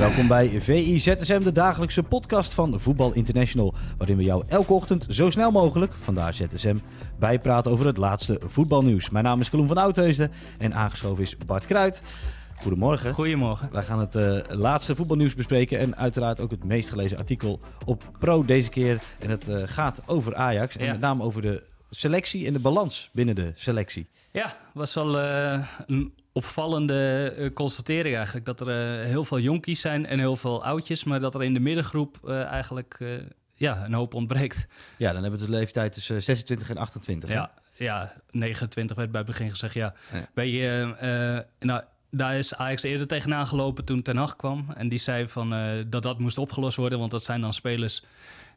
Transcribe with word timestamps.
Welkom 0.00 0.28
bij 0.28 0.60
VI 0.60 0.98
ZSM, 1.00 1.40
de 1.42 1.52
dagelijkse 1.52 2.02
podcast 2.02 2.52
van 2.54 2.80
Voetbal 2.80 3.12
International. 3.12 3.74
Waarin 3.98 4.16
we 4.16 4.22
jou 4.22 4.44
elke 4.48 4.72
ochtend 4.72 5.06
zo 5.10 5.30
snel 5.30 5.50
mogelijk, 5.50 5.92
vandaar 5.92 6.34
ZSM, 6.34 6.76
bijpraten 7.18 7.70
over 7.70 7.86
het 7.86 7.96
laatste 7.96 8.40
voetbalnieuws. 8.46 9.10
Mijn 9.10 9.24
naam 9.24 9.40
is 9.40 9.50
Kaloen 9.50 9.68
van 9.68 9.76
Oudheusden 9.76 10.30
en 10.58 10.74
aangeschoven 10.74 11.22
is 11.22 11.36
Bart 11.46 11.66
Kruid. 11.66 12.02
Goedemorgen. 12.56 13.12
Goedemorgen. 13.14 13.68
Wij 13.72 13.82
gaan 13.82 13.98
het 13.98 14.14
eh, 14.14 14.38
laatste 14.48 14.96
voetbalnieuws 14.96 15.34
bespreken 15.34 15.78
en 15.78 15.96
uiteraard 15.96 16.40
ook 16.40 16.50
het 16.50 16.64
meest 16.64 16.88
gelezen 16.90 17.18
artikel 17.18 17.60
op 17.84 18.02
Pro 18.18 18.44
deze 18.44 18.68
keer. 18.68 18.98
En 19.18 19.30
het 19.30 19.48
eh, 19.48 19.62
gaat 19.64 20.02
over 20.06 20.34
Ajax 20.34 20.76
en 20.76 20.84
Ja. 20.84 20.92
met 20.92 21.00
name 21.00 21.22
over 21.22 21.42
de 21.42 21.62
selectie 21.90 22.46
en 22.46 22.52
de 22.52 22.58
balans 22.58 23.10
binnen 23.12 23.34
de 23.34 23.52
selectie. 23.54 24.06
Ja, 24.32 24.56
was 24.72 24.94
wel 24.94 25.18
eh, 25.18 25.66
een 25.86 26.12
opvallende 26.32 27.32
eh, 27.36 27.52
constatering 27.52 28.16
eigenlijk. 28.16 28.46
Dat 28.46 28.60
er 28.60 28.68
eh, 28.68 29.06
heel 29.06 29.24
veel 29.24 29.38
jonkies 29.40 29.80
zijn 29.80 30.06
en 30.06 30.18
heel 30.18 30.36
veel 30.36 30.64
oudjes. 30.64 31.04
Maar 31.04 31.20
dat 31.20 31.34
er 31.34 31.42
in 31.42 31.54
de 31.54 31.60
middengroep 31.60 32.18
eh, 32.24 32.42
eigenlijk 32.44 32.98
ja, 33.54 33.84
een 33.84 33.92
hoop 33.92 34.14
ontbreekt. 34.14 34.66
Ja, 34.96 35.12
dan 35.12 35.22
hebben 35.22 35.40
we 35.40 35.46
de 35.46 35.52
leeftijd 35.52 35.92
tussen 35.92 36.22
26 36.22 36.70
en 36.70 36.76
28. 36.76 37.28
hè? 37.28 37.34
Ja, 37.34 37.52
ja, 37.72 38.12
29 38.30 38.96
werd 38.96 39.10
bij 39.10 39.20
het 39.20 39.30
begin 39.30 39.50
gezegd. 39.50 39.74
Ja, 39.74 39.94
Ja. 40.12 41.46
Nou, 41.58 41.82
daar 42.10 42.38
is 42.38 42.54
Ajax 42.54 42.82
eerder 42.82 43.06
tegenaan 43.06 43.46
gelopen 43.46 43.84
toen 43.84 44.02
Ten 44.02 44.16
Hag 44.16 44.36
kwam. 44.36 44.66
En 44.74 44.88
die 44.88 44.98
zei 44.98 45.28
van, 45.28 45.54
eh, 45.54 45.84
dat 45.86 46.02
dat 46.02 46.18
moest 46.18 46.38
opgelost 46.38 46.76
worden. 46.76 46.98
Want 46.98 47.10
dat 47.10 47.22
zijn 47.22 47.40
dan 47.40 47.54
spelers 47.54 48.02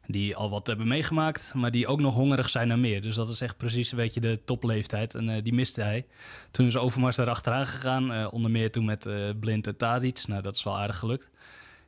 die 0.06 0.36
al 0.36 0.50
wat 0.50 0.66
hebben 0.66 0.88
meegemaakt, 0.88 1.52
maar 1.54 1.70
die 1.70 1.86
ook 1.86 2.00
nog 2.00 2.14
hongerig 2.14 2.50
zijn 2.50 2.68
naar 2.68 2.78
meer. 2.78 3.02
Dus 3.02 3.14
dat 3.14 3.28
is 3.28 3.40
echt 3.40 3.56
precies 3.56 3.90
een 3.90 3.96
beetje 3.96 4.20
de 4.20 4.40
topleeftijd. 4.44 5.14
En 5.14 5.28
eh, 5.28 5.42
die 5.42 5.54
miste 5.54 5.82
hij. 5.82 6.06
Toen 6.50 6.66
is 6.66 6.76
Overmars 6.76 7.18
erachteraan 7.18 7.66
gegaan. 7.66 8.12
eh, 8.12 8.28
onder 8.30 8.50
meer 8.50 8.70
toen 8.70 8.84
met 8.84 9.08
Blind 9.40 9.66
en 9.66 9.76
Tadic. 9.76 10.22
Nou, 10.26 10.42
dat 10.42 10.56
is 10.56 10.62
wel 10.62 10.78
aardig 10.78 10.98
gelukt. 10.98 11.30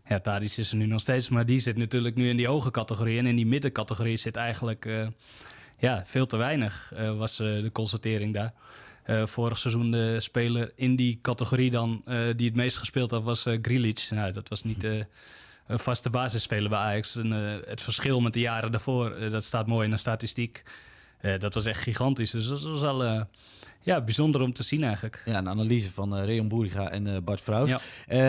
Ja, 0.09 0.21
Tadic 0.21 0.57
is 0.57 0.71
er 0.71 0.77
nu 0.77 0.87
nog 0.87 1.01
steeds, 1.01 1.29
maar 1.29 1.47
die 1.47 1.59
zit 1.59 1.77
natuurlijk 1.77 2.15
nu 2.15 2.29
in 2.29 2.37
die 2.37 2.49
hoge 2.49 2.71
categorie. 2.71 3.19
En 3.19 3.27
in 3.27 3.37
die 3.37 3.47
middencategorie 3.47 4.17
zit 4.17 4.37
eigenlijk 4.37 4.89
ja, 5.79 6.03
veel 6.05 6.27
te 6.27 6.37
weinig, 6.37 6.93
was 7.17 7.37
de 7.37 7.71
constatering 7.73 8.35
daar. 8.35 8.53
Eh, 9.07 9.27
vorig 9.27 9.59
seizoen 9.59 9.91
de 9.91 10.21
speler 10.21 10.73
in 10.75 10.97
die 10.97 11.19
categorie 11.23 11.71
dan 11.71 12.03
eh, 12.05 12.19
die 12.37 12.47
het 12.47 12.57
meest 12.57 12.77
gespeeld 12.77 13.11
had, 13.11 13.23
was 13.23 13.47
eh 13.47 13.59
Grealish. 13.63 14.11
Nou, 14.11 14.33
dat 14.33 14.49
was 14.49 14.63
niet 14.63 14.85
een 14.85 15.79
vaste 15.79 16.11
basisspeler 16.11 16.69
bij 16.69 16.79
Ajax. 16.79 17.17
En, 17.17 17.31
het 17.67 17.83
verschil 17.83 18.21
met 18.21 18.33
de 18.33 18.41
jaren 18.41 18.71
daarvoor, 18.71 19.31
dat 19.31 19.45
staat 19.45 19.67
mooi 19.67 19.85
in 19.85 19.91
de 19.91 19.97
statistiek. 19.97 20.63
Dat 21.39 21.55
was 21.55 21.65
echt 21.65 21.83
gigantisch. 21.83 22.31
Dus 22.31 22.49
dat 22.49 22.63
was 22.63 23.05
eh, 23.05 23.21
ja, 23.81 24.01
bijzonder 24.01 24.41
om 24.41 24.53
te 24.53 24.63
zien 24.63 24.85
eigenlijk. 24.85 25.23
Ja, 25.25 25.39
een 25.39 25.49
analyse 25.49 25.93
van 25.93 26.17
eh 26.17 26.25
Reon 26.25 26.49
Boeriga 26.49 26.91
en 26.91 27.25
Bart 27.25 27.41
Vrouws. 27.41 27.69
Ja. 27.69 27.81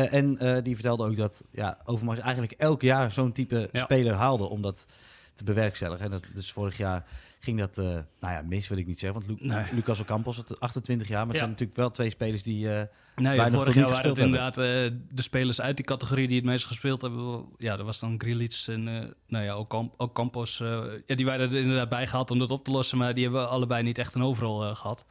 En 0.09 0.37
die 0.63 0.73
vertelde 0.73 1.05
ook 1.05 1.15
dat 1.15 1.43
ja, 1.51 1.77
Overmars 1.85 2.19
eigenlijk 2.19 2.51
elk 2.51 2.81
jaar 2.81 3.11
zo'n 3.11 3.31
type 3.31 3.69
Ja. 3.71 3.83
speler 3.83 4.13
haalde 4.13 4.43
om 4.43 4.61
dat 4.61 4.85
te 5.33 5.43
bewerkstelligen. 5.43 6.05
En 6.05 6.11
dat, 6.11 6.23
dus 6.33 6.51
vorig 6.51 6.77
jaar 6.77 7.05
ging 7.39 7.59
dat, 7.59 7.77
eh, 7.77 7.85
nou 8.19 8.33
ja, 8.33 8.41
mis 8.41 8.67
wil 8.67 8.77
ik 8.77 8.87
niet 8.87 8.99
zeggen. 8.99 9.25
Want 9.25 9.41
Lu- 9.41 9.47
Nee. 9.47 9.63
Lucas 9.73 9.99
Ocampos 9.99 10.35
had 10.35 10.59
28 10.59 11.07
jaar, 11.07 11.17
maar 11.17 11.27
het 11.27 11.35
Ja. 11.35 11.39
zijn 11.39 11.49
natuurlijk 11.51 11.77
wel 11.77 11.89
twee 11.89 12.09
spelers 12.09 12.43
die... 12.43 12.73
eh, 12.73 12.83
Nee, 13.15 13.37
Weinig 13.37 13.59
vorig 13.59 13.75
jaar 13.75 13.89
waren 13.89 14.09
het 14.09 14.17
inderdaad 14.19 14.57
eh, 14.57 14.63
de 15.11 15.21
spelers 15.21 15.61
uit 15.61 15.75
die 15.75 15.85
categorie 15.85 16.27
die 16.27 16.35
het 16.35 16.45
meest 16.45 16.65
gespeeld 16.65 17.01
hebben. 17.01 17.45
Ja, 17.57 17.75
dat 17.77 17.85
was 17.85 17.99
dan 17.99 18.15
Grealish 18.17 18.67
en 18.69 18.83
nou 19.27 19.43
ja, 19.45 19.57
Ocamp 19.57 19.93
Ocampos. 20.01 20.57
ja, 21.05 21.15
die 21.15 21.25
waren 21.25 21.49
er 21.49 21.55
inderdaad 21.55 21.89
bij 21.89 22.07
gehaald 22.07 22.31
om 22.31 22.39
dat 22.39 22.51
op 22.51 22.63
te 22.63 22.71
lossen, 22.71 22.97
maar 22.97 23.13
die 23.13 23.23
hebben 23.23 23.49
allebei 23.49 23.83
niet 23.83 23.97
echt 23.97 24.13
een 24.13 24.23
overal 24.23 24.63
eh, 24.65 24.75
gehad. 24.75 25.05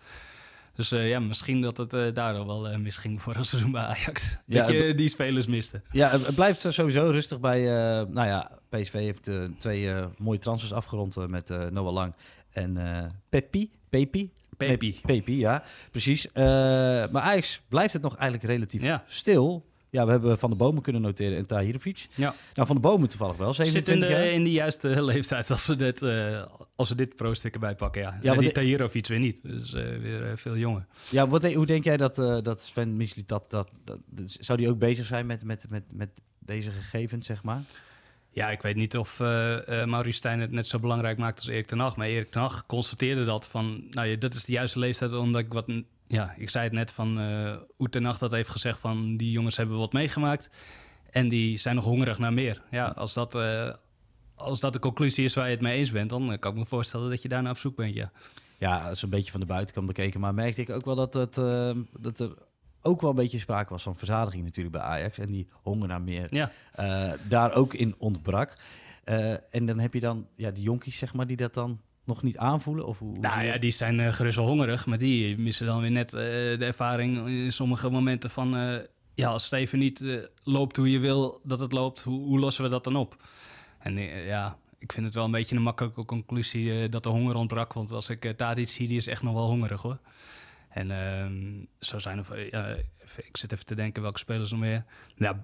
Dus 0.76 0.92
eh, 0.92 1.08
ja, 1.08 1.20
misschien 1.20 1.60
dat 1.60 1.76
het 1.76 1.92
eh, 1.92 2.14
daardoor 2.14 2.46
wel 2.46 2.68
eh, 2.68 2.78
misging 2.78 3.22
voor 3.22 3.36
een 3.36 3.44
seizoen 3.44 3.72
bij 3.72 3.82
Ajax. 3.82 4.36
Ja, 4.46 4.66
dat 4.66 4.68
je 4.68 4.94
die 4.94 5.08
spelers 5.08 5.46
miste. 5.46 5.82
ja, 5.90 6.10
het 6.10 6.34
blijft 6.34 6.66
sowieso 6.68 7.10
rustig 7.10 7.40
bij... 7.40 7.64
nou 8.08 8.26
ja, 8.26 8.50
PSV 8.68 8.92
heeft 8.92 9.30
twee 9.58 9.92
mooie 10.18 10.38
transfers 10.38 10.72
afgerond 10.72 11.28
met 11.28 11.48
Noah 11.48 11.92
Lang 11.92 12.14
en 12.52 12.76
Pepi. 13.28 13.70
Pepi? 13.88 14.30
Pepi. 14.56 15.00
Pepi, 15.02 15.38
ja, 15.38 15.62
precies. 15.90 16.26
Maar 16.32 17.20
Ajax 17.20 17.60
blijft 17.68 17.92
het 17.92 18.02
nog 18.02 18.16
eigenlijk 18.16 18.50
relatief 18.52 18.82
Ja. 18.82 19.04
stil. 19.06 19.66
Ja, 19.90 20.04
we 20.04 20.10
hebben 20.10 20.38
Van 20.38 20.50
de 20.50 20.56
Bomen 20.56 20.82
kunnen 20.82 21.02
noteren 21.02 21.36
en 21.38 21.46
Tahirovic. 21.46 22.06
Ja. 22.14 22.34
Nou, 22.54 22.66
Van 22.66 22.76
de 22.76 22.82
Bomen 22.82 23.08
toevallig 23.08 23.36
wel, 23.36 23.54
Zit 23.54 23.66
in 23.66 23.72
27 23.72 24.08
de, 24.08 24.32
in 24.32 24.44
de 24.44 24.50
juiste 24.50 25.02
leeftijd 25.12 25.50
als 25.50 25.66
we 25.66 25.76
dit, 25.76 26.02
eh, 26.02 26.44
als 26.76 26.88
we 26.88 26.94
dit 26.94 27.16
pro-stick 27.16 27.54
erbij 27.54 27.74
pakken. 27.74 28.02
Ja, 28.02 28.18
Ja, 28.22 28.34
die 28.34 28.46
de- 28.46 28.52
Tahirovic 28.52 29.06
weer 29.06 29.18
niet. 29.18 29.40
Dus 29.42 29.74
eh, 29.74 29.82
weer 29.96 30.30
eh, 30.30 30.36
veel 30.36 30.56
jonger. 30.56 30.86
Ja, 31.10 31.28
wat, 31.28 31.52
hoe 31.52 31.66
denk 31.66 31.84
jij 31.84 31.96
dat, 31.96 32.14
dat 32.44 32.62
Sven 32.62 32.96
Misliet 32.96 33.28
dat, 33.28 33.50
dat, 33.50 33.68
Zou 34.26 34.58
die 34.58 34.68
ook 34.68 34.78
bezig 34.78 35.06
zijn 35.06 35.26
met, 35.26 35.44
met, 35.44 35.66
met, 35.68 35.82
met 35.92 36.08
deze 36.38 36.70
gegevens, 36.70 37.26
zeg 37.26 37.42
maar? 37.42 37.62
Ja, 38.30 38.50
ik 38.50 38.62
weet 38.62 38.76
niet 38.76 38.96
of 38.96 39.20
eh 39.20 39.84
Maurice 39.84 40.16
Stijn 40.16 40.40
het 40.40 40.50
net 40.50 40.66
zo 40.66 40.78
belangrijk 40.78 41.18
maakt 41.18 41.38
als 41.38 41.48
Erik 41.48 41.66
ten 41.66 41.78
Hag. 41.78 41.96
Maar 41.96 42.06
Erik 42.06 42.30
ten 42.30 42.40
Hag 42.40 42.66
constateerde 42.66 43.24
dat 43.24 43.46
van... 43.48 43.84
Nou 43.90 44.06
ja, 44.08 44.16
dat 44.16 44.34
is 44.34 44.44
de 44.44 44.52
juiste 44.52 44.78
leeftijd, 44.78 45.12
omdat 45.12 45.40
ik 45.40 45.52
wat... 45.52 45.66
Ja, 46.08 46.34
ik 46.36 46.50
zei 46.50 46.64
het 46.64 46.72
net 46.72 46.92
van 46.92 47.20
eh 47.20 47.56
hoe 47.76 47.88
ten 47.88 48.04
Hag 48.04 48.18
dat 48.18 48.30
heeft 48.30 48.48
gezegd 48.48 48.78
van... 48.78 49.16
Die 49.16 49.30
jongens 49.30 49.56
hebben 49.56 49.78
wat 49.78 49.92
meegemaakt 49.92 50.50
en 51.10 51.28
die 51.28 51.58
zijn 51.58 51.74
nog 51.74 51.84
hongerig 51.84 52.18
naar 52.18 52.32
meer. 52.32 52.62
Ja, 52.70 52.86
als 52.86 53.14
dat, 53.14 53.34
eh, 53.34 53.72
als 54.34 54.60
dat 54.60 54.72
de 54.72 54.78
conclusie 54.78 55.24
is 55.24 55.34
waar 55.34 55.44
je 55.44 55.50
het 55.50 55.60
mee 55.60 55.78
eens 55.78 55.90
bent... 55.90 56.10
dan 56.10 56.32
eh, 56.32 56.38
kan 56.38 56.52
ik 56.52 56.58
me 56.58 56.66
voorstellen 56.66 57.10
dat 57.10 57.22
je 57.22 57.28
daarna 57.28 57.50
op 57.50 57.58
zoek 57.58 57.76
bent, 57.76 57.94
ja. 57.94 58.12
Ja, 58.58 58.92
een 59.00 59.10
beetje 59.10 59.30
van 59.30 59.40
de 59.40 59.46
buitenkant 59.46 59.86
bekeken. 59.86 60.20
Maar 60.20 60.34
merkte 60.34 60.60
ik 60.60 60.70
ook 60.70 60.84
wel 60.84 60.94
dat, 60.94 61.14
het, 61.14 61.38
eh, 61.38 61.70
dat 61.98 62.18
er 62.18 62.34
ook 62.82 63.00
wel 63.00 63.10
een 63.10 63.16
beetje 63.16 63.38
sprake 63.38 63.72
was 63.72 63.82
van 63.82 63.96
verzadiging 63.96 64.44
natuurlijk 64.44 64.76
bij 64.76 64.84
Ajax. 64.84 65.18
En 65.18 65.30
die 65.30 65.48
honger 65.62 65.88
naar 65.88 66.02
meer 66.02 66.34
Ja, 66.34 66.50
eh, 66.72 67.12
daar 67.28 67.52
ook 67.52 67.74
in 67.74 67.94
ontbrak. 67.98 68.56
Eh, 69.04 69.54
en 69.54 69.66
dan 69.66 69.78
heb 69.78 69.94
je 69.94 70.00
dan 70.00 70.26
ja, 70.36 70.50
die 70.50 70.62
jonkies, 70.62 70.98
zeg 70.98 71.14
maar, 71.14 71.26
die 71.26 71.36
dat 71.36 71.54
dan 71.54 71.80
nog 72.06 72.22
niet 72.22 72.36
aanvoelen? 72.36 72.86
Of 72.86 72.98
hoe, 72.98 73.08
hoe 73.08 73.18
nou 73.18 73.44
ja, 73.44 73.58
die 73.58 73.70
zijn 73.70 74.00
eh, 74.00 74.12
gerust 74.12 74.36
wel 74.36 74.46
hongerig... 74.46 74.86
maar 74.86 74.98
die 74.98 75.38
missen 75.38 75.66
dan 75.66 75.80
weer 75.80 75.90
net 75.90 76.12
eh, 76.12 76.20
de 76.20 76.64
ervaring 76.64 77.28
in 77.28 77.52
sommige 77.52 77.90
momenten 77.90 78.30
van... 78.30 78.56
eh, 78.56 78.78
ja, 79.14 79.28
als 79.28 79.44
Steven 79.44 79.78
niet 79.78 80.28
loopt 80.42 80.76
hoe 80.76 80.90
je 80.90 80.98
wil 80.98 81.40
dat 81.44 81.60
het 81.60 81.72
loopt, 81.72 82.02
hoe, 82.02 82.24
hoe 82.24 82.38
lossen 82.38 82.64
we 82.64 82.70
dat 82.70 82.84
dan 82.84 82.96
op? 82.96 83.22
En 83.78 83.94
ja, 84.24 84.56
ik 84.78 84.92
vind 84.92 85.06
het 85.06 85.14
wel 85.14 85.24
een 85.24 85.30
beetje 85.30 85.56
een 85.56 85.62
makkelijke 85.62 86.04
conclusie 86.04 86.88
dat 86.88 87.02
de 87.02 87.08
honger 87.08 87.34
ontbrak. 87.34 87.72
Want 87.72 87.92
als 87.92 88.10
ik 88.10 88.24
uh, 88.24 88.32
Tadic 88.32 88.68
zie, 88.68 88.88
die 88.88 88.96
is 88.96 89.06
echt 89.06 89.22
nog 89.22 89.34
wel 89.34 89.46
hongerig 89.46 89.82
hoor. 89.82 89.98
En 90.68 90.90
ehm, 90.90 91.64
zo 91.80 91.98
zijn 91.98 92.18
er... 92.18 92.50
ja, 92.50 92.76
ik 93.16 93.36
zit 93.36 93.52
even 93.52 93.66
te 93.66 93.74
denken 93.74 94.02
welke 94.02 94.18
spelers 94.18 94.50
nog 94.50 94.60
meer... 94.60 94.84
Nou, 95.16 95.36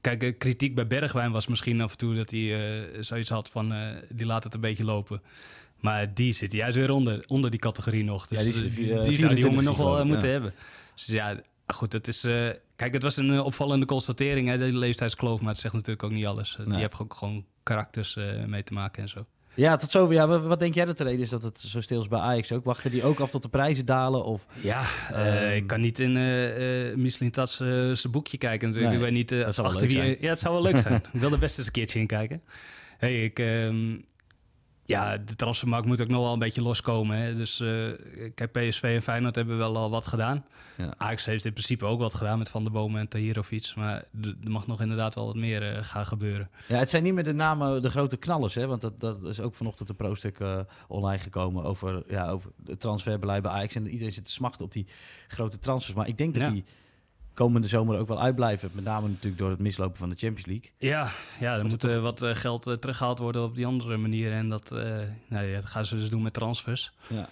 kijk, 0.00 0.38
kritiek 0.38 0.74
bij 0.74 0.86
Bergwijn 0.86 1.32
was 1.32 1.46
misschien 1.46 1.80
af 1.80 1.90
en 1.90 1.98
toe 1.98 2.14
dat 2.14 2.30
hij 2.30 2.88
zoiets 3.00 3.30
had 3.30 3.50
van... 3.50 3.74
die 4.08 4.26
laat 4.26 4.44
het 4.44 4.54
een 4.54 4.60
beetje 4.60 4.84
lopen. 4.84 5.22
Maar 5.80 6.14
die 6.14 6.32
zit 6.32 6.52
juist 6.52 6.76
weer 6.76 6.90
onder, 6.90 7.24
onder 7.26 7.50
die 7.50 7.60
categorie 7.60 8.04
nog. 8.04 8.26
Dus 8.26 8.38
Ja, 8.38 8.44
die 8.44 8.52
die, 8.52 8.62
die, 8.62 8.84
die 8.84 8.84
eh, 8.84 8.94
zou 8.94 9.04
die 9.04 9.16
24 9.16 9.44
jongen 9.44 9.64
nog 9.64 9.76
wel 9.76 9.98
eh, 9.98 10.04
moeten 10.04 10.26
ja. 10.26 10.32
hebben. 10.32 10.54
Dus 10.94 11.06
ja, 11.06 11.40
goed, 11.66 11.92
het 11.92 12.08
is... 12.08 12.24
eh, 12.24 12.48
kijk, 12.76 12.92
het 12.94 13.02
was 13.02 13.16
een 13.16 13.40
opvallende 13.40 13.86
constatering, 13.86 14.48
hè, 14.48 14.58
de 14.58 14.64
leeftijdskloof. 14.64 15.40
Maar 15.40 15.50
het 15.50 15.58
zegt 15.58 15.74
natuurlijk 15.74 16.02
ook 16.02 16.10
niet 16.12 16.26
alles. 16.26 16.56
Nee. 16.64 16.74
Je 16.74 16.82
hebt 16.82 17.00
ook 17.00 17.14
gewoon 17.14 17.44
karakters 17.62 18.18
mee 18.46 18.62
te 18.62 18.72
maken 18.72 19.02
en 19.02 19.08
zo. 19.08 19.26
Ja, 19.54 19.76
tot 19.76 19.90
zo. 19.90 20.12
Ja, 20.12 20.26
wat, 20.26 20.42
wat 20.42 20.58
denk 20.58 20.74
jij 20.74 20.84
dat 20.84 20.98
de 20.98 21.04
reden 21.04 21.20
is 21.20 21.30
dat 21.30 21.42
het 21.42 21.60
zo 21.60 21.80
stil 21.80 22.00
is 22.00 22.08
bij 22.08 22.18
Ajax 22.20 22.52
ook? 22.52 22.64
Wachten 22.64 22.90
die 22.90 23.02
ook 23.04 23.20
af 23.20 23.30
tot 23.30 23.42
de 23.42 23.48
prijzen 23.48 23.86
dalen? 23.86 24.24
Of... 24.24 24.46
Ja, 24.60 24.82
eh, 25.12 25.44
Ehm. 25.46 25.56
ik 25.56 25.66
kan 25.66 25.80
niet 25.80 25.98
in 25.98 26.16
eh 26.16 26.94
Michelin 26.96 27.30
Tats 27.30 27.56
zijn 27.56 27.96
boekje 28.10 28.38
kijken 28.38 28.68
natuurlijk. 28.68 28.94
Nee, 28.96 29.06
ik 29.06 29.14
weet 29.14 29.30
niet 29.30 29.44
dat 29.44 29.54
zou 29.54 29.66
wel 29.66 29.76
achter 29.76 29.80
leuk 29.80 29.96
wie... 29.96 30.06
zijn. 30.06 30.16
Ja, 30.20 30.28
het 30.28 30.38
zou 30.38 30.54
wel 30.54 30.62
leuk 30.62 30.78
zijn. 30.78 30.94
ik 31.12 31.20
wil 31.20 31.32
er 31.32 31.38
best 31.38 31.58
eens 31.58 31.66
een 31.66 31.72
keertje 31.72 31.98
in 31.98 32.06
kijken. 32.06 32.42
Hey, 32.98 33.24
ik... 33.24 33.38
ehm, 33.38 33.96
Ja, 34.90 35.16
de 35.18 35.36
transfermarkt 35.36 35.86
moet 35.86 36.00
ook 36.00 36.08
nog 36.08 36.22
wel 36.22 36.32
een 36.32 36.38
beetje 36.38 36.62
loskomen. 36.62 37.16
Hè. 37.16 37.34
Dus 37.34 37.60
uh, 37.60 37.92
kijk, 38.34 38.52
PSV 38.52 38.82
en 38.82 39.02
Feyenoord 39.02 39.34
hebben 39.34 39.58
wel 39.58 39.76
al 39.76 39.90
wat 39.90 40.06
gedaan. 40.06 40.44
Ja. 40.76 40.94
Ajax 40.96 41.24
heeft 41.24 41.44
in 41.44 41.52
principe 41.52 41.84
ook 41.84 42.00
wat 42.00 42.14
gedaan 42.14 42.38
met 42.38 42.48
Van 42.48 42.62
der 42.62 42.72
Bomen 42.72 43.00
en 43.00 43.08
Tahirovic. 43.08 43.72
Maar 43.76 44.04
er 44.22 44.50
mag 44.50 44.66
nog 44.66 44.80
inderdaad 44.80 45.14
wel 45.14 45.26
wat 45.26 45.34
meer 45.34 45.72
uh, 45.72 45.82
gaan 45.82 46.06
gebeuren. 46.06 46.50
Ja, 46.68 46.76
het 46.78 46.90
zijn 46.90 47.02
niet 47.02 47.14
meer 47.14 47.24
de 47.24 47.32
namen, 47.32 47.82
de 47.82 47.90
grote 47.90 48.16
knallers. 48.16 48.54
Hè? 48.54 48.66
Want 48.66 48.80
dat, 48.80 49.00
dat 49.00 49.22
is 49.22 49.40
ook 49.40 49.54
vanochtend 49.54 49.88
een 49.88 49.96
pro-stuk 49.96 50.38
uh, 50.38 50.58
online 50.88 51.22
gekomen 51.22 51.64
over, 51.64 52.02
ja, 52.08 52.30
over 52.30 52.50
het 52.66 52.80
transferbeleid 52.80 53.42
bij 53.42 53.52
Ajax. 53.52 53.74
En 53.74 53.88
iedereen 53.88 54.12
zit 54.12 54.24
te 54.24 54.30
smachten 54.30 54.64
op 54.64 54.72
die 54.72 54.86
grote 55.28 55.58
transfers. 55.58 55.96
Maar 55.96 56.08
ik 56.08 56.18
denk 56.18 56.34
dat 56.34 56.52
die 56.52 56.64
komende 57.34 57.68
zomer 57.68 57.98
ook 57.98 58.08
wel 58.08 58.20
uitblijven. 58.20 58.70
Met 58.72 58.84
name 58.84 59.08
natuurlijk 59.08 59.38
door 59.38 59.50
het 59.50 59.58
mislopen 59.58 59.96
van 59.96 60.08
de 60.08 60.16
Champions 60.16 60.46
League. 60.46 60.70
Ja, 60.78 61.10
ja 61.40 61.56
er 61.56 61.64
moet 61.64 61.80
toch... 61.80 62.00
wat 62.00 62.24
geld 62.26 62.62
teruggehaald 62.62 63.18
worden 63.18 63.42
op 63.42 63.54
die 63.54 63.66
andere 63.66 63.96
manier. 63.96 64.32
En 64.32 64.48
dat, 64.48 64.70
nou 65.28 65.46
ja, 65.46 65.54
dat 65.54 65.64
gaan 65.64 65.86
ze 65.86 65.96
dus 65.96 66.10
doen 66.10 66.22
met 66.22 66.32
transfers. 66.32 66.92
Ja. 67.08 67.28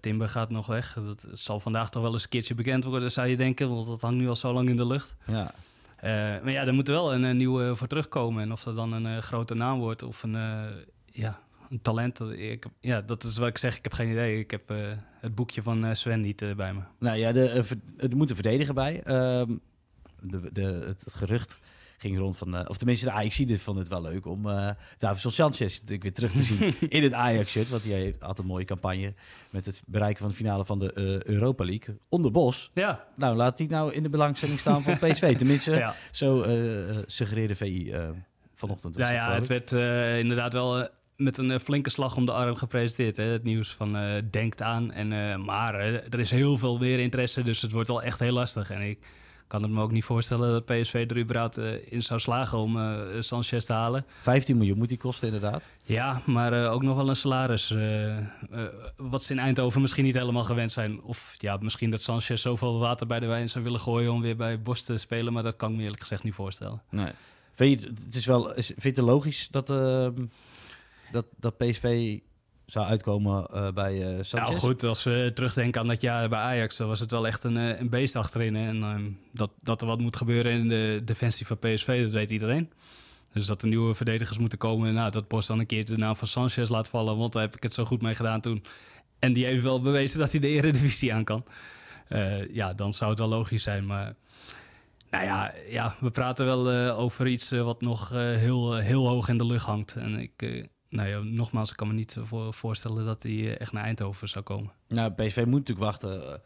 Timber 0.00 0.28
gaat 0.28 0.50
nog 0.50 0.66
weg. 0.66 0.98
Dat 1.04 1.26
zal 1.32 1.60
vandaag 1.60 1.90
toch 1.90 2.02
wel 2.02 2.12
eens 2.12 2.22
een 2.22 2.28
keertje 2.28 2.54
bekend 2.54 2.84
worden, 2.84 3.12
zou 3.12 3.28
je 3.28 3.36
denken. 3.36 3.68
Want 3.68 3.86
dat 3.86 4.00
hangt 4.00 4.18
nu 4.18 4.28
al 4.28 4.36
zo 4.36 4.52
lang 4.52 4.68
in 4.68 4.76
de 4.76 4.86
lucht. 4.86 5.14
Ja. 5.26 5.50
maar 6.42 6.50
ja, 6.50 6.66
er 6.66 6.74
moet 6.74 6.88
wel 6.88 7.14
een, 7.14 7.22
een 7.22 7.36
nieuwe 7.36 7.76
voor 7.76 7.86
terugkomen. 7.86 8.42
En 8.42 8.52
of 8.52 8.62
dat 8.62 8.74
dan 8.74 8.92
een 8.92 9.22
grote 9.22 9.54
naam 9.54 9.78
wordt 9.78 10.02
of 10.02 10.22
een, 10.22 10.36
ja, 11.12 11.40
een 11.72 11.82
talent. 11.82 12.20
Ik, 12.20 12.64
ja, 12.80 13.00
dat 13.00 13.24
is 13.24 13.36
wat 13.36 13.48
ik 13.48 13.58
zeg. 13.58 13.76
Ik 13.76 13.82
heb 13.82 13.92
geen 13.92 14.10
idee. 14.10 14.38
Ik 14.38 14.50
heb 14.50 14.70
uh, 14.70 14.76
het 15.20 15.34
boekje 15.34 15.62
van 15.62 15.84
uh, 15.84 15.94
Sven 15.94 16.20
niet 16.20 16.42
uh, 16.42 16.54
bij 16.54 16.74
me. 16.74 16.80
Nou 16.98 17.16
ja, 17.16 17.32
de, 17.32 17.64
er 17.96 18.16
moet 18.16 18.28
een 18.28 18.34
verdediger 18.34 18.74
bij. 18.74 19.02
Ehm, 19.02 19.54
de, 20.20 20.52
de, 20.52 20.62
het, 20.62 21.04
gerucht 21.08 21.58
ging 21.98 22.18
rond 22.18 22.36
van... 22.36 22.68
of 22.68 22.76
tenminste, 22.76 23.04
de 23.04 23.12
Ajax 23.12 23.36
dit 23.36 23.60
vond 23.60 23.78
het 23.78 23.88
wel 23.88 24.02
leuk 24.02 24.26
om 24.26 24.42
Davidson 24.98 25.30
Sanchez 25.30 25.72
natuurlijk 25.72 26.02
weer 26.02 26.12
terug 26.12 26.32
te 26.32 26.42
zien 26.42 26.74
in 26.96 27.02
het 27.02 27.12
Ajax-shirt. 27.12 27.68
Want 27.68 27.84
hij 27.84 28.16
had 28.18 28.38
een 28.38 28.46
mooie 28.46 28.64
campagne 28.64 29.14
met 29.50 29.66
het 29.66 29.82
bereiken 29.86 30.20
van 30.20 30.28
de 30.28 30.34
finale 30.34 30.64
van 30.64 30.78
de 30.78 31.20
Europa 31.26 31.64
League. 31.64 31.98
Onder 32.08 32.30
Bos. 32.30 32.70
Ja. 32.74 33.06
Nou, 33.16 33.36
laat 33.36 33.56
die 33.56 33.68
nou 33.68 33.92
in 33.92 34.02
de 34.02 34.08
belangstelling 34.08 34.58
staan 34.58 34.82
van 34.82 34.98
PSV. 35.08 35.36
Tenminste, 35.36 35.70
ja. 35.70 35.94
zo 36.10 36.44
suggereerde 37.06 37.54
VI 37.54 37.94
vanochtend. 38.54 38.96
Ja, 38.96 39.10
ja, 39.10 39.34
het 39.34 39.46
werd 39.46 39.72
inderdaad 40.18 40.52
wel 40.52 40.88
met 41.22 41.38
een 41.38 41.50
eh, 41.50 41.58
flinke 41.58 41.90
slag 41.90 42.16
om 42.16 42.26
de 42.26 42.32
arm 42.32 42.56
gepresenteerd. 42.56 43.16
Hè? 43.16 43.24
Het 43.24 43.44
nieuws 43.44 43.74
van 43.74 43.96
uh, 43.96 44.22
denkt 44.30 44.62
aan. 44.62 44.92
En, 44.92 45.12
uh, 45.12 45.36
maar 45.36 45.74
er 45.74 46.18
is 46.18 46.30
heel 46.30 46.58
veel 46.58 46.78
weer 46.78 46.98
interesse, 46.98 47.42
dus 47.42 47.62
het 47.62 47.72
wordt 47.72 47.88
wel 47.88 48.02
echt 48.02 48.18
heel 48.18 48.32
lastig. 48.32 48.70
En 48.70 48.80
ik 48.80 48.98
kan 49.46 49.62
het 49.62 49.70
me 49.70 49.82
ook 49.82 49.90
niet 49.90 50.04
voorstellen 50.04 50.52
dat 50.52 50.64
PSV 50.64 51.06
er 51.08 51.18
überhaupt 51.18 51.58
in 51.84 52.02
zou 52.02 52.20
slagen 52.20 52.58
om 52.58 52.78
Sanchez 53.18 53.64
te 53.64 53.72
halen. 53.72 54.04
15 54.20 54.56
miljoen 54.56 54.78
moet 54.78 54.88
die 54.88 54.98
kosten 54.98 55.26
inderdaad. 55.26 55.64
Ja, 55.82 56.22
maar 56.26 56.68
ook 56.68 56.82
nog 56.82 56.96
wel 56.96 57.08
een 57.08 57.16
salaris. 57.16 57.74
wat 58.96 59.22
ze 59.22 59.32
in 59.32 59.38
Eindhoven 59.38 59.80
misschien 59.80 60.04
niet 60.04 60.14
helemaal 60.14 60.44
gewend 60.44 60.72
zijn. 60.72 61.02
Of 61.02 61.34
ja, 61.38 61.56
misschien 61.60 61.90
dat 61.90 62.02
Sanchez 62.02 62.42
zoveel 62.42 62.78
water 62.78 63.06
bij 63.06 63.20
de 63.20 63.26
wijn 63.26 63.48
zou 63.48 63.64
willen 63.64 63.80
gooien 63.80 64.12
om 64.12 64.20
weer 64.20 64.36
bij 64.36 64.62
Bos 64.62 64.82
te 64.82 64.96
spelen. 64.96 65.32
Maar 65.32 65.42
dat 65.42 65.56
kan 65.56 65.70
ik 65.70 65.76
me 65.76 65.82
eerlijk 65.82 66.00
gezegd 66.00 66.22
niet 66.22 66.34
voorstellen. 66.34 66.82
Nee. 66.90 67.12
Vind 67.54 67.80
je, 67.80 67.86
het 68.04 68.14
is 68.14 68.26
wel, 68.26 68.52
vind 68.54 68.82
je 68.82 68.88
het 68.88 68.98
logisch 68.98 69.48
dat 69.50 69.70
ehm, 69.70 70.12
dat, 71.12 71.26
dat 71.36 71.56
PSV 71.56 72.18
zou 72.72 72.86
uitkomen 72.86 73.46
uh, 73.54 73.72
bij 73.72 73.94
uh, 73.94 74.22
Sanchez? 74.22 74.32
Nou 74.32 74.54
goed, 74.54 74.82
als 74.82 75.04
we 75.04 75.30
terugdenken 75.34 75.80
aan 75.80 75.86
dat 75.86 76.00
jaar 76.00 76.28
bij 76.28 76.38
Ajax, 76.38 76.76
dan 76.76 76.88
was 76.88 77.00
het 77.00 77.10
wel 77.10 77.26
echt 77.26 77.44
een, 77.44 77.56
eh, 77.56 77.80
een 77.80 77.88
beest 77.88 78.16
achterin. 78.16 78.56
En 78.56 78.76
uh, 78.76 78.94
dat, 79.32 79.50
dat 79.60 79.80
er 79.80 79.86
wat 79.86 80.00
moet 80.00 80.16
gebeuren 80.16 80.52
in 80.52 80.68
de 80.68 81.02
defensie 81.04 81.46
van 81.46 81.58
PSV, 81.58 82.02
dat 82.02 82.12
weet 82.12 82.30
iedereen. 82.30 82.72
Dus 83.32 83.46
dat 83.46 83.62
er 83.62 83.68
nieuwe 83.68 83.94
verdedigers 83.94 84.38
moeten 84.38 84.58
komen. 84.58 84.94
Nou, 84.94 85.10
dat 85.10 85.28
Bos 85.28 85.46
dan 85.46 85.58
een 85.58 85.66
keer 85.66 85.84
de 85.84 85.96
naam 85.96 86.16
van 86.16 86.28
Sanchez 86.28 86.68
laat 86.68 86.88
vallen, 86.88 87.16
want 87.16 87.32
daar 87.32 87.42
heb 87.42 87.56
ik 87.56 87.62
het 87.62 87.74
zo 87.74 87.84
goed 87.84 88.02
mee 88.02 88.14
gedaan 88.14 88.40
toen. 88.40 88.64
En 89.18 89.32
die 89.32 89.44
heeft 89.44 89.62
wel 89.62 89.80
bewezen 89.80 90.18
dat 90.18 90.30
hij 90.30 90.40
de 90.40 90.48
Eredivisie 90.48 91.14
aan 91.14 91.24
kan. 91.24 91.44
ja, 92.52 92.72
dan 92.74 92.92
zou 92.92 93.10
het 93.10 93.18
wel 93.18 93.28
logisch 93.28 93.62
zijn, 93.62 93.86
maar... 93.86 94.14
Nou 95.10 95.24
ja, 95.24 95.52
ja 95.68 95.96
we 96.00 96.10
praten 96.10 96.44
wel 96.44 96.90
over 96.90 97.26
iets 97.26 97.50
wat 97.50 97.80
nog 97.80 98.08
heel, 98.08 98.76
heel 98.76 99.08
hoog 99.08 99.28
in 99.28 99.38
de 99.38 99.46
lucht 99.46 99.66
hangt. 99.66 99.94
En 99.94 100.18
ik, 100.18 100.66
nou 100.92 101.08
ja, 101.08 101.18
nogmaals, 101.18 101.70
ik 101.70 101.76
kan 101.76 101.88
me 101.88 101.94
niet 101.94 102.16
voor, 102.20 102.54
voorstellen 102.54 103.04
dat 103.04 103.22
hij 103.22 103.32
eh, 103.32 103.60
echt 103.60 103.72
naar 103.72 103.84
Eindhoven 103.84 104.28
zou 104.28 104.44
komen. 104.44 104.72
Nou, 104.88 105.12
PSV 105.12 105.36
moet 105.36 105.58
natuurlijk 105.58 105.86
wachten 105.86 106.26
eh, 106.26 106.38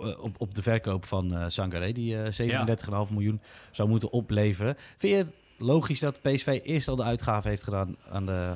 eh, 0.00 0.18
op, 0.18 0.40
op 0.40 0.54
de 0.54 0.62
verkoop 0.62 1.04
van 1.04 1.34
uh, 1.34 1.44
Sangaré, 1.48 1.92
die 1.92 2.14
uh, 2.14 3.06
37,5 3.06 3.12
miljoen 3.12 3.40
zou 3.70 3.88
moeten 3.88 4.12
opleveren. 4.12 4.76
Vind 4.96 5.12
je 5.12 5.18
het 5.18 5.32
logisch 5.58 6.00
dat 6.00 6.20
PSV 6.22 6.60
eerst 6.62 6.88
al 6.88 6.96
de 6.96 7.02
uitgave 7.02 7.48
heeft 7.48 7.62
gedaan 7.62 7.96
aan 8.10 8.26
de 8.26 8.52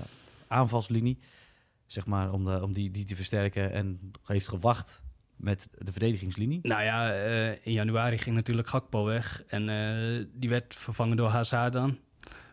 aanvalslinie, 0.48 1.18
zeg 1.86 2.06
maar, 2.06 2.32
om, 2.32 2.44
de, 2.44 2.62
om 2.62 2.72
die, 2.72 2.90
die 2.90 3.04
te 3.04 3.16
versterken 3.16 3.72
en 3.72 4.12
heeft 4.24 4.48
gewacht 4.48 5.00
met 5.36 5.68
de 5.78 5.92
verdedigingslinie? 5.92 6.58
Nou 6.62 6.82
ja, 6.82 7.12
in 7.62 7.72
januari 7.72 8.18
ging 8.18 8.36
natuurlijk 8.36 8.68
Gakpo 8.68 9.04
weg 9.04 9.44
en 9.46 9.66
die 10.34 10.48
werd 10.48 10.74
vervangen 10.74 11.16
door 11.16 11.28
Hazard 11.28 11.72
dan. 11.72 11.98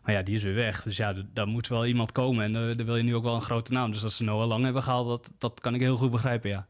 Maar 0.03 0.13
ja, 0.13 0.21
die 0.21 0.35
is 0.35 0.43
weer 0.43 0.53
weg. 0.53 0.83
Dus 0.83 0.97
ja, 0.97 1.13
daar 1.33 1.47
moet 1.47 1.67
wel 1.67 1.85
iemand 1.85 2.11
komen. 2.11 2.43
En 2.43 2.69
uh, 2.69 2.77
daar 2.77 2.85
wil 2.85 2.95
je 2.95 3.03
nu 3.03 3.15
ook 3.15 3.23
wel 3.23 3.35
een 3.35 3.41
grote 3.41 3.71
naam. 3.71 3.91
Dus 3.91 4.01
dat 4.01 4.11
ze 4.11 4.23
Noah 4.23 4.47
Lang 4.47 4.63
hebben 4.63 4.83
gehaald, 4.83 5.07
dat, 5.07 5.31
dat 5.37 5.59
kan 5.59 5.75
ik 5.75 5.81
heel 5.81 5.97
goed 5.97 6.11
begrijpen, 6.11 6.49
ja. 6.49 6.67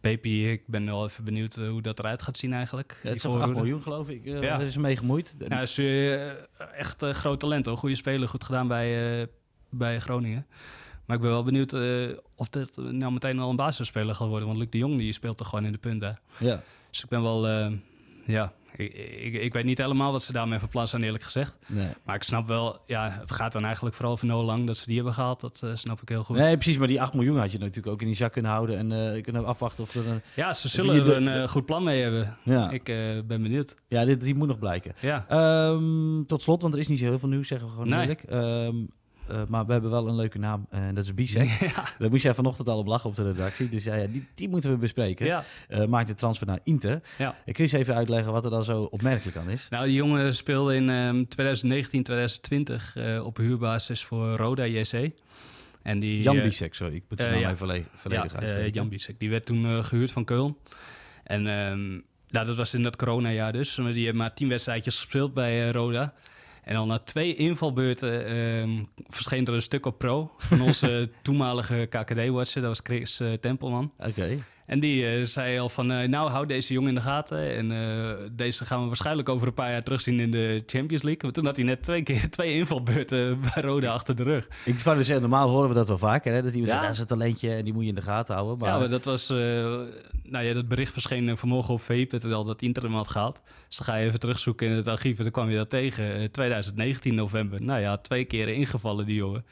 Pepi, 0.00 0.50
ik 0.50 0.62
ben 0.66 0.86
wel 0.86 1.04
even 1.04 1.24
benieuwd 1.24 1.56
uh, 1.56 1.68
hoe 1.68 1.82
dat 1.82 1.98
eruit 1.98 2.22
gaat 2.22 2.36
zien 2.36 2.52
eigenlijk. 2.52 3.00
Ja, 3.02 3.08
het 3.08 3.16
is 3.16 3.26
8 3.26 3.52
miljoen 3.52 3.82
geloof 3.82 4.08
ik, 4.08 4.24
uh, 4.24 4.42
ja. 4.42 4.58
is 4.58 4.76
mee 4.76 4.96
gemoeid. 4.96 5.34
Ja, 5.48 5.60
is 5.60 5.78
echt 6.72 7.02
een 7.02 7.14
groot 7.14 7.40
talent 7.40 7.66
hoor. 7.66 7.76
Goede 7.76 7.94
speler, 7.94 8.28
goed 8.28 8.44
gedaan 8.44 8.68
bij, 8.68 9.28
bij 9.70 10.00
Groningen. 10.00 10.46
Maar 11.04 11.16
ik 11.16 11.22
ben 11.22 11.30
wel 11.30 11.44
benieuwd 11.44 11.72
of 12.34 12.48
dit 12.48 12.76
nou 12.76 13.12
meteen 13.12 13.38
al 13.38 13.50
een 13.50 13.56
basisspeler 13.56 14.14
gaat 14.14 14.28
worden. 14.28 14.46
Want 14.46 14.58
Luc 14.58 14.70
de 14.70 14.78
Jong 14.78 14.98
die 14.98 15.12
speelt 15.12 15.40
er 15.40 15.46
gewoon 15.46 15.64
in 15.64 15.72
de 15.72 15.78
punten. 15.78 16.18
Ja. 16.38 16.62
Dus 16.90 17.02
ik 17.02 17.08
ben 17.08 17.22
wel, 17.22 17.48
ja, 18.24 18.52
ik, 18.76 19.34
ik, 19.34 19.52
weet 19.52 19.64
niet 19.64 19.78
helemaal 19.78 20.12
wat 20.12 20.22
ze 20.22 20.32
daarmee 20.32 20.58
zijn, 20.82 21.02
eerlijk 21.02 21.22
gezegd. 21.22 21.56
Nee. 21.66 21.88
Maar 22.04 22.14
ik 22.14 22.22
snap 22.22 22.46
wel, 22.46 22.80
ja, 22.86 23.16
het 23.20 23.30
gaat 23.30 23.52
dan 23.52 23.64
eigenlijk 23.64 23.94
vooral 23.94 24.12
over 24.12 24.26
no 24.26 24.44
lang 24.44 24.66
dat 24.66 24.76
ze 24.76 24.86
die 24.86 24.94
hebben 24.94 25.14
gehaald. 25.14 25.40
Dat 25.40 25.60
uh, 25.64 25.70
snap 25.74 26.02
ik 26.02 26.08
heel 26.08 26.22
goed. 26.22 26.36
Nee, 26.36 26.56
precies. 26.56 26.78
Maar 26.78 26.88
die 26.88 27.00
8 27.00 27.14
miljoen 27.14 27.38
had 27.38 27.52
je 27.52 27.58
natuurlijk 27.58 27.86
ook 27.86 28.00
in 28.00 28.06
die 28.06 28.16
zak 28.16 28.32
kunnen 28.32 28.50
houden 28.50 28.78
en 28.78 29.14
uh, 29.14 29.22
kunnen 29.22 29.44
afwachten 29.44 29.84
of 29.84 29.94
er 29.94 30.06
een. 30.06 30.22
Ja, 30.34 30.52
ze 30.52 30.68
zullen 30.68 31.06
er 31.06 31.16
een 31.16 31.40
uh, 31.40 31.48
goed 31.48 31.66
plan 31.66 31.82
mee 31.82 32.02
hebben. 32.02 32.36
Ja. 32.42 32.70
Ik 32.70 32.84
ben 33.26 33.42
benieuwd. 33.42 33.74
Ja, 33.88 34.04
dit, 34.04 34.20
die 34.20 34.34
moet 34.34 34.48
nog 34.48 34.58
blijken. 34.58 34.94
Ja. 35.00 35.26
Um, 35.68 36.26
tot 36.26 36.42
slot, 36.42 36.62
want 36.62 36.74
er 36.74 36.80
is 36.80 36.88
niet 36.88 36.98
zo 36.98 37.04
heel 37.04 37.18
veel 37.18 37.28
nieuws, 37.28 37.48
zeggen 37.48 37.66
we 37.66 37.72
gewoon 37.72 37.88
nee. 37.88 38.00
eerlijk. 38.00 38.22
Um, 38.32 38.88
uh, 39.30 39.42
maar 39.48 39.66
we 39.66 39.72
hebben 39.72 39.90
wel 39.90 40.08
een 40.08 40.16
leuke 40.16 40.38
naam 40.38 40.66
en 40.70 40.94
dat 40.94 41.04
is 41.04 41.14
Bisek. 41.14 41.48
Ja. 41.60 41.84
Daar 41.98 42.10
moest 42.10 42.22
jij 42.22 42.34
vanochtend 42.34 42.68
al 42.68 42.78
op 42.78 42.86
lachen 42.86 43.10
op 43.10 43.16
de 43.16 43.22
redactie. 43.22 43.68
Dus 43.68 43.84
ja, 43.84 44.06
die, 44.06 44.26
die 44.34 44.48
moeten 44.48 44.70
we 44.70 44.76
bespreken. 44.76 45.26
Ja. 45.26 45.44
Uh, 45.68 45.84
maakt 45.84 46.06
de 46.06 46.14
transfer 46.14 46.46
naar 46.46 46.58
Inter. 46.62 47.00
Ja. 47.18 47.36
Ik 47.44 47.54
kun 47.54 47.64
je 47.64 47.70
eens 47.70 47.80
even 47.80 47.94
uitleggen 47.94 48.32
wat 48.32 48.44
er 48.44 48.50
dan 48.50 48.64
zo 48.64 48.82
opmerkelijk 48.82 49.36
aan 49.36 49.50
is? 49.50 49.66
Nou, 49.70 49.84
die 49.84 49.94
jongen 49.94 50.34
speelde 50.34 50.74
in 50.74 50.88
um, 50.88 51.28
2019, 51.28 52.02
2020 52.02 52.96
uh, 52.96 53.24
op 53.26 53.36
huurbasis 53.36 54.04
voor 54.04 54.36
Roda 54.36 54.66
JC. 54.66 55.10
En 55.82 56.00
die, 56.00 56.22
Jan 56.22 56.42
Bisek, 56.42 56.74
sorry. 56.74 56.94
Ik 56.94 57.04
moet 57.08 57.18
zijn 57.18 57.30
naam 57.30 57.40
ja. 57.40 57.50
even 57.50 57.86
volledig 57.94 58.32
ja, 58.32 58.38
uitspreken. 58.38 58.72
Jan 58.72 58.88
Bisek. 58.88 59.18
Die 59.18 59.30
werd 59.30 59.46
toen 59.46 59.84
gehuurd 59.84 60.12
van 60.12 60.24
Köln. 60.32 60.70
En 61.24 61.46
um, 61.46 62.04
nou, 62.28 62.46
dat 62.46 62.56
was 62.56 62.74
in 62.74 62.82
dat 62.82 62.96
coronajaar 62.96 63.52
dus. 63.52 63.74
Die 63.74 64.04
heeft 64.04 64.16
maar 64.16 64.34
tien 64.34 64.48
wedstrijdjes 64.48 64.94
gespeeld 64.94 65.34
bij 65.34 65.70
Roda. 65.70 66.14
En 66.64 66.74
dan 66.74 66.88
na 66.88 66.98
twee 66.98 67.34
invalbeurten 67.34 68.36
um, 68.36 68.88
verscheen 69.06 69.46
er 69.46 69.54
een 69.54 69.62
stuk 69.62 69.86
op 69.86 69.98
pro 69.98 70.30
van 70.38 70.60
onze 70.60 71.10
toenmalige 71.22 71.86
KKD-watcher. 71.90 72.60
Dat 72.60 72.70
was 72.70 72.80
Chris 72.82 73.20
uh, 73.20 73.32
Tempelman. 73.32 73.92
Oké. 73.98 74.36
En 74.66 74.80
die 74.80 75.18
uh, 75.18 75.24
zei 75.24 75.58
al 75.58 75.68
van, 75.68 75.92
uh, 75.92 76.08
nou, 76.08 76.30
hou 76.30 76.46
deze 76.46 76.72
jongen 76.72 76.88
in 76.88 76.94
de 76.94 77.00
gaten. 77.00 77.56
En 77.56 77.70
uh, 77.70 78.10
deze 78.32 78.64
gaan 78.64 78.80
we 78.80 78.86
waarschijnlijk 78.86 79.28
over 79.28 79.46
een 79.46 79.54
paar 79.54 79.70
jaar 79.70 79.82
terugzien 79.82 80.20
in 80.20 80.30
de 80.30 80.62
Champions 80.66 81.02
League. 81.02 81.22
Want 81.22 81.34
toen 81.34 81.44
had 81.44 81.56
hij 81.56 81.64
net 81.64 81.82
twee 81.82 82.02
keer 82.02 82.30
twee 82.36 82.54
invalbeurten 82.54 83.40
bij 83.40 83.62
Rode 83.68 83.88
achter 83.88 84.16
de 84.16 84.22
rug. 84.22 84.48
Ik 84.64 84.78
zou 84.78 84.96
dus 84.96 85.06
zeggen, 85.06 85.28
normaal 85.28 85.48
horen 85.48 85.68
we 85.68 85.74
dat 85.74 85.88
wel 85.88 85.98
vaker. 85.98 86.32
Hè? 86.32 86.42
Dat 86.42 86.52
iemand 86.52 86.72
ja. 86.72 86.72
zegt, 86.72 86.82
dat 86.82 86.92
is 86.94 86.98
een 86.98 87.18
talentje 87.18 87.54
en 87.54 87.64
die 87.64 87.72
moet 87.72 87.82
je 87.82 87.88
in 87.88 87.94
de 87.94 88.02
gaten 88.02 88.34
houden. 88.34 88.58
Maar... 88.58 88.68
Ja, 88.68 88.78
maar 88.78 88.88
dat 88.88 89.04
was... 89.04 89.32
nou 90.28 90.44
ja, 90.44 90.54
dat 90.54 90.68
bericht 90.68 90.92
verscheen 90.92 91.36
vanmorgen 91.36 91.74
op 91.74 91.80
VP.nl 91.80 92.44
dat 92.44 92.62
Inter 92.62 92.82
hem 92.82 92.94
had 92.94 93.08
gehaald. 93.08 93.42
Dus 93.68 93.76
dan 93.76 93.86
ga 93.86 93.96
je 93.96 94.06
even 94.06 94.20
terugzoeken 94.20 94.66
in 94.66 94.72
het 94.72 94.88
archief 94.88 95.16
en 95.16 95.22
dan 95.22 95.32
kwam 95.32 95.50
je 95.50 95.56
dat 95.56 95.70
tegen. 95.70 96.30
2019 96.30 97.14
november. 97.14 97.62
Nou 97.62 97.80
ja, 97.80 97.96
twee 97.96 98.24
keer 98.24 98.48
ingevallen 98.48 99.06
die 99.06 99.16
jongen. 99.16 99.44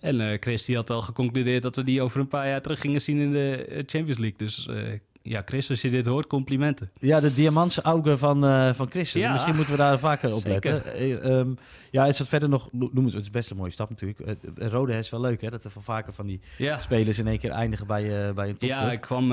En 0.00 0.20
uh, 0.20 0.36
Chris 0.40 0.64
die 0.64 0.76
had 0.76 0.90
al 0.90 1.02
geconcludeerd 1.02 1.62
dat 1.62 1.76
we 1.76 1.84
die 1.84 2.02
over 2.02 2.20
een 2.20 2.28
paar 2.28 2.48
jaar 2.48 2.62
terug 2.62 2.80
gingen 2.80 3.00
zien 3.00 3.18
in 3.18 3.32
de 3.32 3.64
eh, 3.64 3.82
Champions 3.86 4.18
League. 4.18 4.38
Dus 4.38 4.66
uh, 4.70 4.92
ja, 5.22 5.42
Chris, 5.44 5.70
als 5.70 5.82
je 5.82 5.90
dit 5.90 6.06
hoort, 6.06 6.26
complimenten. 6.26 6.90
Ja, 6.98 7.20
de 7.20 7.34
diamantse 7.34 7.84
ogen 7.84 8.18
van, 8.18 8.44
uh, 8.44 8.72
van 8.72 8.90
Chris. 8.90 9.12
Ja, 9.12 9.32
Misschien 9.32 9.56
moeten 9.56 9.72
we 9.72 9.80
daar 9.80 9.98
vaker 9.98 10.34
op 10.34 10.44
letten. 10.44 11.02
Um, 11.30 11.58
ja, 11.90 12.06
is 12.06 12.18
wat 12.18 12.28
verder 12.28 12.48
nog, 12.48 12.68
noem 12.72 13.04
het, 13.04 13.12
het 13.12 13.22
is 13.22 13.30
best 13.30 13.50
een 13.50 13.56
mooie 13.56 13.70
stap 13.70 13.88
natuurlijk. 13.88 14.38
Rode 14.54 14.98
is 14.98 15.10
wel 15.10 15.20
leuk 15.20 15.40
hè, 15.40 15.50
dat 15.50 15.64
er 15.64 15.70
van 15.70 15.82
vaker 15.82 16.12
van 16.12 16.26
die 16.26 16.40
spelers 16.80 17.18
in 17.18 17.26
één 17.26 17.38
keer 17.38 17.50
eindigen 17.50 17.86
bij, 17.86 18.34
bij 18.34 18.48
een 18.48 18.56
top. 18.56 18.68
Ja, 18.68 18.92
ik 18.92 19.00
kwam 19.00 19.32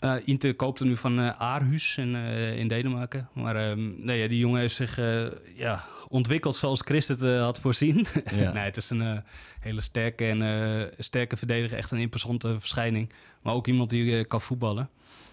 Uh, 0.00 0.14
Inter 0.24 0.54
koopte 0.54 0.84
nu 0.84 0.96
van 0.96 1.18
uh, 1.18 1.30
Aarhus 1.40 1.96
in, 1.96 2.14
uh, 2.14 2.58
in 2.58 2.68
Denemarken. 2.68 3.28
Maar 3.32 3.70
um, 3.70 3.94
nee, 3.98 4.28
die 4.28 4.38
jongen 4.38 4.60
heeft 4.60 4.74
zich 4.74 4.96
ja, 5.54 5.84
ontwikkeld 6.08 6.56
zoals 6.56 6.80
Chris 6.80 7.08
het 7.08 7.20
had 7.20 7.60
voorzien. 7.60 8.06
Ja. 8.30 8.52
nee, 8.52 8.64
het 8.64 8.76
is 8.76 8.90
een 8.90 9.22
hele 9.60 9.80
sterke, 9.80 10.26
en, 10.26 10.92
sterke 10.98 11.36
verdediger. 11.36 11.78
Echt 11.78 11.90
een 11.90 11.98
imposante 11.98 12.60
verschijning. 12.60 13.12
Maar 13.42 13.54
ook 13.54 13.66
iemand 13.66 13.90
die 13.90 14.24
kan 14.24 14.40
voetballen. 14.40 14.88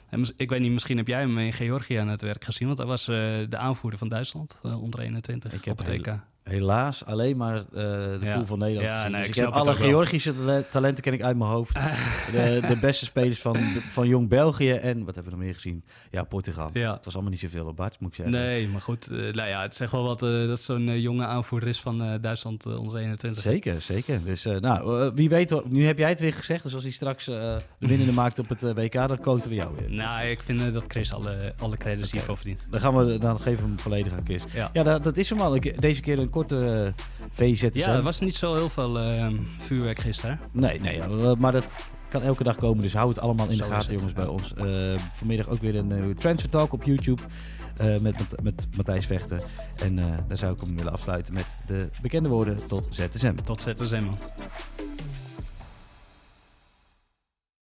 En 0.10 0.26
ik 0.38 0.50
weet 0.50 0.60
niet, 0.60 0.72
misschien 0.72 0.98
heb 0.98 1.08
jij 1.08 1.20
hem 1.20 1.38
in 1.38 1.54
Georgië 1.54 1.96
aan 1.96 2.08
het 2.08 2.22
werk 2.22 2.44
gezien. 2.44 2.68
Want 2.68 2.80
hij 2.80 2.88
was 2.88 3.06
de 3.06 3.58
aanvoerder 3.58 4.00
van 4.00 4.10
Duitsland 4.10 4.58
onder 4.62 5.00
21 5.00 5.54
ik 5.54 5.66
op 5.66 5.78
het 5.78 5.88
EK 5.88 6.20
helaas 6.48 7.06
alleen 7.06 7.38
maar 7.38 7.58
uh, 7.58 7.64
de 7.72 8.20
ja. 8.22 8.36
pool 8.36 8.46
van 8.46 8.60
Nederland 8.60 8.88
ja, 8.88 9.08
nee, 9.08 9.22
dus 9.22 9.30
ik, 9.30 9.36
heb 9.36 9.48
alle 9.48 9.76
Georgische 9.76 10.34
talenten 10.72 11.04
ken 11.04 11.14
ik 11.14 11.22
uit 11.22 11.38
mijn 11.38 11.50
hoofd. 11.50 11.74
de, 12.32 12.62
de, 12.68 12.78
beste 12.82 13.06
spelers 13.06 13.42
van, 13.42 13.56
van 13.90 14.08
Jong 14.08 14.30
België 14.30 14.72
en 14.72 15.06
wat 15.06 15.16
hebben 15.16 15.34
we 15.34 15.38
nog 15.38 15.46
meer 15.48 15.56
gezien? 15.56 15.84
Ja, 16.12 16.24
Portugal. 16.24 16.70
Ja. 16.74 16.94
Het 16.94 17.06
was 17.06 17.14
allemaal 17.14 17.32
niet 17.32 17.42
zoveel 17.42 17.66
op 17.66 17.76
Bart, 17.76 18.00
moet 18.00 18.10
ik 18.10 18.16
zeggen. 18.16 18.36
Nee, 18.36 18.68
maar 18.68 18.82
goed. 18.82 19.12
Uh, 19.12 19.34
nou 19.34 19.50
ja, 19.50 19.62
het 19.62 19.76
zegt 19.76 19.92
wel 19.92 20.04
wat 20.04 20.24
uh, 20.24 20.48
dat 20.48 20.60
zo'n 20.60 21.02
jonge 21.02 21.26
aanvoerder 21.26 21.70
is 21.70 21.82
van 21.82 22.18
Duitsland 22.22 22.66
onder 22.66 22.98
21. 22.98 23.42
Zeker, 23.42 23.82
zeker. 23.82 24.24
Dus 24.24 24.44
nou, 24.44 25.12
wie 25.16 25.30
weet, 25.30 25.70
nu 25.70 25.86
heb 25.86 25.98
jij 25.98 26.10
het 26.10 26.20
weer 26.20 26.34
gezegd. 26.34 26.64
Dus 26.64 26.74
als 26.74 26.84
hij 26.84 26.92
straks 26.92 27.26
de 27.26 27.60
winnende 27.78 28.14
maakt 28.22 28.40
op 28.40 28.50
het 28.50 28.62
WK, 28.62 28.94
dan 28.94 29.20
koten 29.20 29.50
we 29.50 29.56
jou 29.56 29.76
weer. 29.80 29.92
Nou, 29.92 30.28
ik 30.28 30.44
vind 30.44 30.74
dat 30.74 30.84
Chris 30.88 31.14
alle, 31.14 31.54
alle 31.60 31.78
credits 31.78 32.08
okay. 32.08 32.20
hiervoor 32.20 32.38
verdient. 32.38 32.66
Dan, 32.70 32.80
gaan 32.80 32.98
we, 32.98 33.18
dan 33.18 33.40
geven 33.40 33.64
we 33.64 33.68
hem 33.68 33.80
volledig 33.80 34.14
aan 34.14 34.26
Chris. 34.26 34.44
Ja, 34.54 34.70
ja 34.74 34.84
dat, 34.84 35.04
dat 35.04 35.18
is 35.18 35.30
hem 35.30 35.40
al. 35.40 35.60
Deze 35.80 36.02
keer 36.02 36.20
een 36.20 36.30
korte 36.38 36.94
VZ. 37.32 37.68
Ja, 37.74 37.94
er 37.94 38.02
was 38.02 38.20
niet 38.20 38.36
zo 38.36 38.56
heel 38.56 38.70
veel 38.70 39.02
uh, 39.02 39.28
vuurwerk 39.58 40.00
gisteren. 40.00 40.40
Nee, 40.52 40.80
nee, 40.80 41.02
maar 41.38 41.52
dat 41.52 41.90
kan 42.10 42.22
elke 42.22 42.44
dag 42.44 42.56
komen. 42.56 42.84
Dus 42.84 42.94
hou 42.94 43.10
het 43.10 43.20
allemaal 43.20 43.50
in 43.50 43.58
de 43.58 43.64
gaten, 43.64 43.96
jongens, 43.96 44.14
bij 44.14 44.28
ons. 44.28 44.54
Uh, 44.58 45.00
vanmiddag 45.14 45.48
ook 45.50 45.62
weer 45.62 45.76
een 45.76 45.92
uh, 45.92 46.14
Transfer 46.14 46.50
Talk 46.50 46.74
op 46.74 46.84
YouTube. 46.84 47.22
Uh, 47.82 47.88
met, 47.88 48.04
met, 48.20 48.44
met 48.44 48.68
Matthijs 48.76 49.06
Vechten. 49.06 49.42
En 49.84 49.96
daar 50.28 50.38
zou 50.38 50.54
ik 50.54 50.60
hem 50.60 50.76
willen 50.78 50.92
afsluiten 50.92 51.34
met 51.34 51.46
de 51.66 51.90
bekende 52.02 52.30
woorden 52.30 52.68
tot 52.68 52.88
ZSM. 52.92 53.36
Tot 53.44 53.62
ZSM. 53.62 54.04